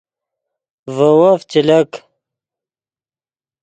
[0.95, 1.91] ڤے وف چے لک